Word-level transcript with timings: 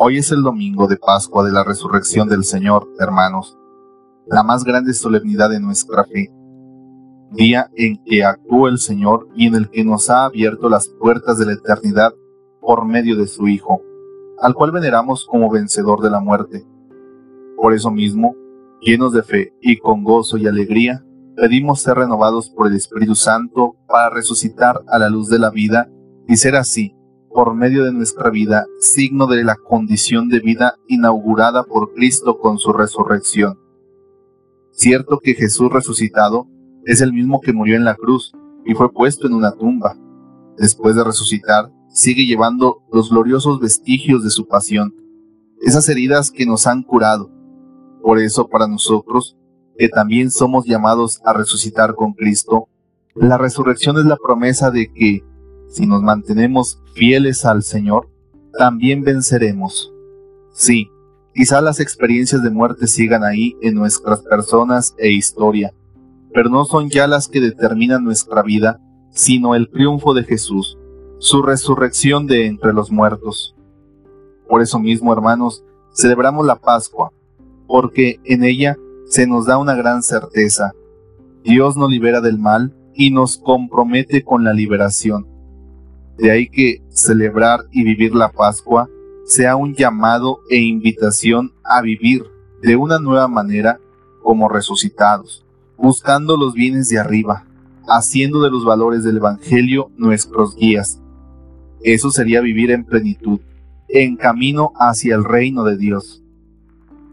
Hoy 0.00 0.18
es 0.18 0.30
el 0.30 0.44
domingo 0.44 0.86
de 0.86 0.96
Pascua 0.96 1.44
de 1.44 1.50
la 1.50 1.64
Resurrección 1.64 2.28
del 2.28 2.44
Señor, 2.44 2.88
hermanos, 3.00 3.58
la 4.28 4.44
más 4.44 4.62
grande 4.62 4.94
solemnidad 4.94 5.50
de 5.50 5.58
nuestra 5.58 6.04
fe, 6.04 6.30
día 7.32 7.68
en 7.74 8.00
que 8.04 8.22
actuó 8.22 8.68
el 8.68 8.78
Señor 8.78 9.26
y 9.34 9.48
en 9.48 9.56
el 9.56 9.68
que 9.68 9.82
nos 9.84 10.08
ha 10.08 10.24
abierto 10.24 10.68
las 10.68 10.88
puertas 10.88 11.36
de 11.36 11.46
la 11.46 11.54
eternidad 11.54 12.14
por 12.60 12.84
medio 12.84 13.16
de 13.16 13.26
su 13.26 13.48
Hijo, 13.48 13.82
al 14.40 14.54
cual 14.54 14.70
veneramos 14.70 15.26
como 15.26 15.50
vencedor 15.50 16.00
de 16.00 16.10
la 16.10 16.20
muerte. 16.20 16.64
Por 17.56 17.74
eso 17.74 17.90
mismo, 17.90 18.36
llenos 18.80 19.12
de 19.12 19.24
fe 19.24 19.52
y 19.60 19.78
con 19.78 20.04
gozo 20.04 20.36
y 20.36 20.46
alegría, 20.46 21.04
pedimos 21.34 21.80
ser 21.80 21.96
renovados 21.96 22.50
por 22.50 22.68
el 22.68 22.76
Espíritu 22.76 23.16
Santo 23.16 23.74
para 23.88 24.10
resucitar 24.10 24.80
a 24.86 24.96
la 25.00 25.10
luz 25.10 25.28
de 25.28 25.40
la 25.40 25.50
vida 25.50 25.90
y 26.28 26.36
ser 26.36 26.54
así 26.54 26.94
por 27.28 27.54
medio 27.54 27.84
de 27.84 27.92
nuestra 27.92 28.30
vida, 28.30 28.66
signo 28.80 29.26
de 29.26 29.44
la 29.44 29.56
condición 29.56 30.28
de 30.28 30.40
vida 30.40 30.74
inaugurada 30.86 31.64
por 31.64 31.92
Cristo 31.94 32.38
con 32.38 32.58
su 32.58 32.72
resurrección. 32.72 33.58
Cierto 34.72 35.18
que 35.18 35.34
Jesús 35.34 35.72
resucitado 35.72 36.46
es 36.84 37.00
el 37.00 37.12
mismo 37.12 37.40
que 37.40 37.52
murió 37.52 37.76
en 37.76 37.84
la 37.84 37.94
cruz 37.94 38.32
y 38.64 38.74
fue 38.74 38.92
puesto 38.92 39.26
en 39.26 39.34
una 39.34 39.52
tumba. 39.52 39.96
Después 40.56 40.96
de 40.96 41.04
resucitar, 41.04 41.70
sigue 41.88 42.26
llevando 42.26 42.82
los 42.92 43.10
gloriosos 43.10 43.60
vestigios 43.60 44.22
de 44.24 44.30
su 44.30 44.46
pasión, 44.46 44.94
esas 45.60 45.88
heridas 45.88 46.30
que 46.30 46.46
nos 46.46 46.66
han 46.66 46.82
curado. 46.82 47.30
Por 48.02 48.18
eso 48.18 48.48
para 48.48 48.68
nosotros, 48.68 49.36
que 49.76 49.88
también 49.88 50.30
somos 50.30 50.66
llamados 50.66 51.20
a 51.24 51.32
resucitar 51.32 51.94
con 51.94 52.12
Cristo, 52.12 52.68
la 53.14 53.36
resurrección 53.36 53.98
es 53.98 54.04
la 54.04 54.16
promesa 54.16 54.70
de 54.70 54.92
que, 54.92 55.24
si 55.68 55.86
nos 55.86 56.02
mantenemos 56.02 56.80
fieles 56.94 57.44
al 57.44 57.62
Señor, 57.62 58.08
también 58.58 59.02
venceremos. 59.02 59.92
Sí, 60.52 60.90
quizá 61.34 61.60
las 61.60 61.78
experiencias 61.78 62.42
de 62.42 62.50
muerte 62.50 62.86
sigan 62.86 63.22
ahí 63.22 63.54
en 63.62 63.74
nuestras 63.74 64.22
personas 64.22 64.94
e 64.98 65.10
historia, 65.10 65.72
pero 66.32 66.48
no 66.48 66.64
son 66.64 66.90
ya 66.90 67.06
las 67.06 67.28
que 67.28 67.40
determinan 67.40 68.02
nuestra 68.02 68.42
vida, 68.42 68.80
sino 69.10 69.54
el 69.54 69.70
triunfo 69.70 70.14
de 70.14 70.24
Jesús, 70.24 70.78
su 71.18 71.42
resurrección 71.42 72.26
de 72.26 72.46
entre 72.46 72.72
los 72.72 72.90
muertos. 72.90 73.54
Por 74.48 74.62
eso 74.62 74.78
mismo, 74.78 75.12
hermanos, 75.12 75.64
celebramos 75.94 76.46
la 76.46 76.56
Pascua, 76.56 77.12
porque 77.66 78.18
en 78.24 78.44
ella 78.44 78.76
se 79.06 79.26
nos 79.26 79.46
da 79.46 79.58
una 79.58 79.74
gran 79.74 80.02
certeza. 80.02 80.72
Dios 81.44 81.76
nos 81.76 81.90
libera 81.90 82.20
del 82.20 82.38
mal 82.38 82.74
y 82.94 83.10
nos 83.10 83.36
compromete 83.36 84.24
con 84.24 84.42
la 84.44 84.52
liberación 84.52 85.37
de 86.18 86.32
ahí 86.32 86.48
que 86.48 86.82
celebrar 86.90 87.60
y 87.70 87.84
vivir 87.84 88.14
la 88.14 88.30
Pascua 88.32 88.88
sea 89.24 89.56
un 89.56 89.74
llamado 89.74 90.40
e 90.50 90.58
invitación 90.58 91.52
a 91.62 91.80
vivir 91.80 92.24
de 92.60 92.76
una 92.76 92.98
nueva 92.98 93.28
manera 93.28 93.78
como 94.22 94.48
resucitados, 94.48 95.46
buscando 95.76 96.36
los 96.36 96.54
bienes 96.54 96.88
de 96.88 96.98
arriba, 96.98 97.44
haciendo 97.86 98.42
de 98.42 98.50
los 98.50 98.64
valores 98.64 99.04
del 99.04 99.18
Evangelio 99.18 99.90
nuestros 99.96 100.56
guías. 100.56 101.00
Eso 101.82 102.10
sería 102.10 102.40
vivir 102.40 102.72
en 102.72 102.84
plenitud, 102.84 103.40
en 103.88 104.16
camino 104.16 104.72
hacia 104.76 105.14
el 105.14 105.24
reino 105.24 105.62
de 105.62 105.76
Dios. 105.76 106.22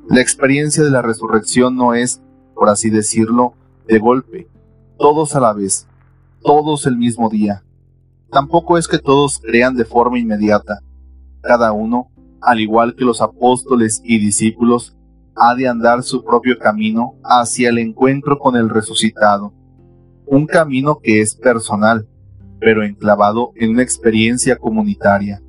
La 0.10 0.22
experiencia 0.22 0.84
de 0.84 0.90
la 0.90 1.04
resurrección 1.04 1.76
no 1.76 1.94
es, 1.94 2.22
por 2.56 2.70
así 2.70 2.90
decirlo, 2.90 3.54
de 3.88 4.00
golpe, 4.00 4.48
todos 4.98 5.36
a 5.36 5.40
la 5.40 5.54
vez, 5.54 5.88
todos 6.42 6.88
el 6.88 6.98
mismo 6.98 7.30
día, 7.30 7.65
Tampoco 8.36 8.78
es 8.78 8.90
que 8.90 9.00
todos 9.00 9.40
crean 9.40 9.78
de 9.78 9.86
forma 9.86 10.20
inmediata. 10.20 10.82
Cada 11.40 11.72
uno, 11.72 12.12
al 12.42 12.60
igual 12.60 12.94
que 12.98 13.06
los 13.06 13.22
apóstoles 13.22 14.02
y 14.04 14.20
discípulos, 14.20 14.98
ha 15.38 15.56
de 15.56 15.70
andar 15.70 16.04
su 16.04 16.22
propio 16.22 16.60
camino 16.60 17.14
hacia 17.24 17.70
el 17.70 17.78
encuentro 17.78 18.38
con 18.38 18.58
el 18.58 18.70
resucitado. 18.70 19.54
Un 20.26 20.48
camino 20.48 21.00
que 21.02 21.22
es 21.22 21.34
personal, 21.34 22.10
pero 22.60 22.84
enclavado 22.84 23.54
en 23.56 23.70
una 23.70 23.84
experiencia 23.84 24.58
comunitaria. 24.58 25.42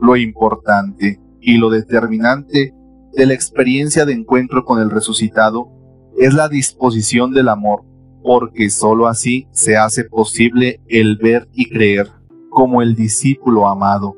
Lo 0.00 0.16
importante 0.16 1.18
y 1.40 1.58
lo 1.58 1.68
determinante 1.68 2.72
de 3.12 3.26
la 3.26 3.34
experiencia 3.34 4.06
de 4.06 4.12
encuentro 4.12 4.64
con 4.64 4.80
el 4.80 4.88
resucitado 4.88 5.68
es 6.16 6.32
la 6.32 6.48
disposición 6.48 7.32
del 7.32 7.48
amor 7.48 7.82
porque 8.22 8.70
sólo 8.70 9.06
así 9.06 9.48
se 9.50 9.76
hace 9.76 10.04
posible 10.04 10.80
el 10.88 11.16
ver 11.16 11.48
y 11.52 11.68
creer 11.68 12.08
como 12.50 12.82
el 12.82 12.94
discípulo 12.94 13.66
amado. 13.66 14.16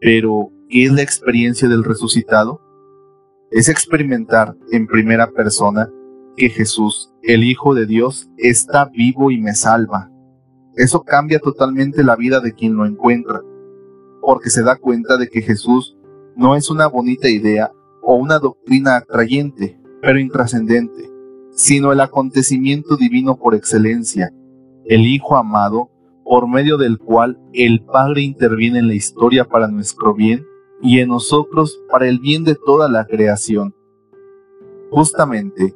Pero, 0.00 0.50
¿qué 0.68 0.84
es 0.84 0.92
la 0.92 1.02
experiencia 1.02 1.68
del 1.68 1.84
resucitado? 1.84 2.60
Es 3.50 3.68
experimentar 3.68 4.56
en 4.70 4.86
primera 4.86 5.30
persona 5.30 5.90
que 6.36 6.50
Jesús, 6.50 7.12
el 7.22 7.44
Hijo 7.44 7.74
de 7.74 7.86
Dios, 7.86 8.28
está 8.36 8.86
vivo 8.86 9.30
y 9.30 9.40
me 9.40 9.54
salva. 9.54 10.10
Eso 10.76 11.02
cambia 11.02 11.38
totalmente 11.38 12.02
la 12.02 12.16
vida 12.16 12.40
de 12.40 12.52
quien 12.52 12.76
lo 12.76 12.84
encuentra, 12.84 13.40
porque 14.20 14.50
se 14.50 14.62
da 14.62 14.76
cuenta 14.76 15.16
de 15.16 15.28
que 15.28 15.40
Jesús 15.40 15.96
no 16.36 16.56
es 16.56 16.68
una 16.68 16.88
bonita 16.88 17.28
idea 17.28 17.70
o 18.02 18.16
una 18.16 18.40
doctrina 18.40 18.96
atrayente, 18.96 19.80
pero 20.02 20.18
intrascendente 20.18 21.13
sino 21.54 21.92
el 21.92 22.00
acontecimiento 22.00 22.96
divino 22.96 23.36
por 23.36 23.54
excelencia, 23.54 24.32
el 24.84 25.06
Hijo 25.06 25.36
amado, 25.36 25.90
por 26.24 26.48
medio 26.48 26.76
del 26.76 26.98
cual 26.98 27.38
el 27.52 27.84
Padre 27.84 28.22
interviene 28.22 28.78
en 28.80 28.88
la 28.88 28.94
historia 28.94 29.44
para 29.44 29.68
nuestro 29.68 30.14
bien 30.14 30.44
y 30.82 30.98
en 31.00 31.08
nosotros 31.08 31.80
para 31.90 32.08
el 32.08 32.18
bien 32.18 32.44
de 32.44 32.54
toda 32.54 32.88
la 32.88 33.06
creación. 33.06 33.74
Justamente, 34.90 35.74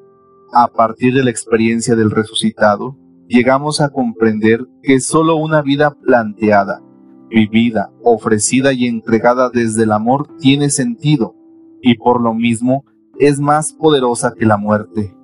a 0.52 0.68
partir 0.68 1.14
de 1.14 1.24
la 1.24 1.30
experiencia 1.30 1.94
del 1.94 2.10
resucitado, 2.10 2.96
llegamos 3.26 3.80
a 3.80 3.90
comprender 3.90 4.66
que 4.82 5.00
sólo 5.00 5.36
una 5.36 5.60
vida 5.60 5.94
planteada, 5.94 6.82
vivida, 7.28 7.92
ofrecida 8.02 8.72
y 8.72 8.86
entregada 8.86 9.50
desde 9.50 9.84
el 9.84 9.92
amor 9.92 10.28
tiene 10.38 10.70
sentido, 10.70 11.34
y 11.82 11.98
por 11.98 12.20
lo 12.20 12.34
mismo 12.34 12.84
es 13.18 13.38
más 13.38 13.72
poderosa 13.72 14.32
que 14.34 14.46
la 14.46 14.56
muerte. 14.56 15.17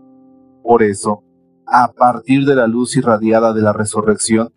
Por 0.64 0.82
eso, 0.82 1.22
a 1.66 1.92
partir 1.92 2.46
de 2.46 2.56
la 2.56 2.66
luz 2.66 2.96
irradiada 2.96 3.52
de 3.52 3.60
la 3.60 3.74
resurrección, 3.74 4.48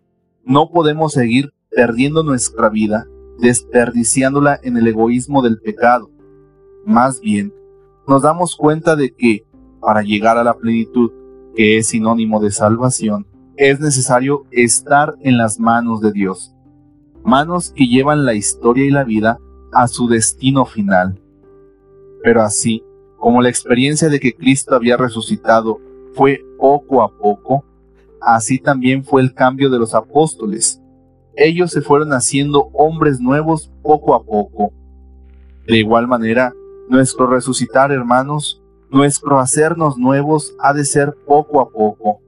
no 0.42 0.70
podemos 0.70 1.12
seguir 1.12 1.52
perdiendo 1.70 2.22
nuestra 2.22 2.70
vida, 2.70 3.06
desperdiciándola 3.38 4.58
en 4.62 4.78
el 4.78 4.86
egoísmo 4.86 5.42
del 5.42 5.60
pecado. 5.60 6.10
Más 6.86 7.20
bien, 7.20 7.52
nos 8.06 8.22
damos 8.22 8.56
cuenta 8.56 8.96
de 8.96 9.14
que, 9.14 9.44
para 9.80 10.00
llegar 10.00 10.38
a 10.38 10.44
la 10.44 10.56
plenitud, 10.56 11.12
que 11.54 11.76
es 11.76 11.88
sinónimo 11.88 12.40
de 12.40 12.52
salvación, 12.52 13.26
es 13.56 13.78
necesario 13.78 14.44
estar 14.50 15.14
en 15.20 15.36
las 15.36 15.60
manos 15.60 16.00
de 16.00 16.12
Dios, 16.12 16.54
manos 17.22 17.70
que 17.70 17.86
llevan 17.86 18.24
la 18.24 18.32
historia 18.32 18.86
y 18.86 18.90
la 18.90 19.04
vida 19.04 19.38
a 19.72 19.88
su 19.88 20.08
destino 20.08 20.64
final. 20.64 21.20
Pero 22.22 22.40
así, 22.40 22.82
como 23.18 23.42
la 23.42 23.50
experiencia 23.50 24.08
de 24.08 24.20
que 24.20 24.34
Cristo 24.34 24.74
había 24.74 24.96
resucitado 24.96 25.80
fue 26.14 26.44
poco 26.58 27.02
a 27.02 27.16
poco, 27.16 27.64
así 28.20 28.58
también 28.58 29.04
fue 29.04 29.22
el 29.22 29.34
cambio 29.34 29.70
de 29.70 29.78
los 29.78 29.94
apóstoles. 29.94 30.80
Ellos 31.36 31.70
se 31.70 31.82
fueron 31.82 32.12
haciendo 32.12 32.70
hombres 32.72 33.20
nuevos 33.20 33.70
poco 33.82 34.14
a 34.14 34.24
poco. 34.24 34.72
De 35.66 35.78
igual 35.78 36.08
manera, 36.08 36.52
nuestro 36.88 37.26
resucitar, 37.26 37.92
hermanos, 37.92 38.62
nuestro 38.90 39.38
hacernos 39.38 39.98
nuevos 39.98 40.54
ha 40.58 40.72
de 40.72 40.84
ser 40.84 41.14
poco 41.26 41.60
a 41.60 41.70
poco. 41.70 42.20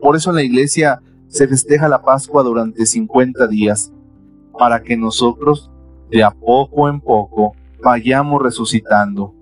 Por 0.00 0.16
eso 0.16 0.30
en 0.30 0.36
la 0.36 0.42
iglesia 0.42 1.00
se 1.28 1.48
festeja 1.48 1.88
la 1.88 2.02
Pascua 2.02 2.42
durante 2.42 2.86
50 2.86 3.46
días, 3.48 3.92
para 4.58 4.82
que 4.82 4.96
nosotros, 4.96 5.70
de 6.10 6.22
a 6.22 6.30
poco 6.30 6.88
en 6.88 7.00
poco, 7.00 7.54
vayamos 7.82 8.42
resucitando. 8.42 9.34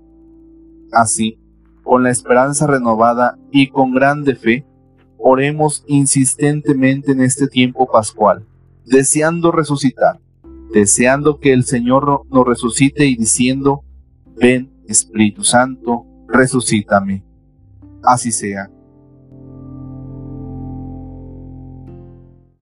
Así, 0.93 1.39
con 1.87 2.03
la 2.03 2.11
esperanza 2.11 2.67
renovada 2.67 3.39
y 3.53 3.69
con 3.69 3.95
grande 3.95 4.35
fe, 4.35 4.67
oremos 5.19 5.85
insistentemente 5.87 7.13
en 7.13 7.21
este 7.21 7.47
tiempo 7.47 7.89
pascual, 7.89 8.45
deseando 8.85 9.53
resucitar, 9.53 10.19
deseando 10.75 11.39
que 11.39 11.53
el 11.53 11.65
Señor 11.65 12.23
nos 12.29 12.45
resucite 12.45 13.07
y 13.07 13.15
diciendo, 13.15 13.85
ven 14.37 14.69
Espíritu 14.89 15.45
Santo, 15.45 16.05
resucítame. 16.27 17.23
Así 18.03 18.33
sea. 18.33 18.69